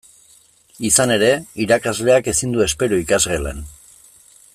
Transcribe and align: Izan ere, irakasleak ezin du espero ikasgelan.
Izan 0.89 1.13
ere, 1.15 1.29
irakasleak 1.65 2.31
ezin 2.33 2.57
du 2.57 2.65
espero 2.69 2.99
ikasgelan. 3.03 3.61